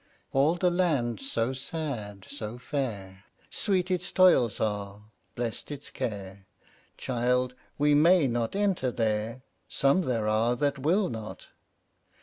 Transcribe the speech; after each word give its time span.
All 0.33 0.55
the 0.55 0.71
land 0.71 1.19
so 1.21 1.53
sad, 1.53 2.25
so 2.27 2.57
fair 2.57 3.25
Sweet 3.51 3.91
its 3.91 4.11
toils 4.11 4.59
are, 4.59 5.03
blest 5.35 5.69
its 5.71 5.91
care. 5.91 6.47
Child, 6.97 7.53
we 7.77 7.93
may 7.93 8.25
not 8.27 8.55
enter 8.55 8.89
there! 8.89 9.43
Some 9.69 10.01
there 10.01 10.27
are 10.27 10.55
that 10.55 10.79
will 10.79 11.07
not. 11.07 11.49